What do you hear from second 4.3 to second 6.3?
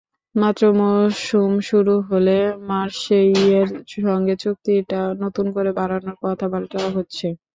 চুক্তিটা নতুন করে বাড়ানোর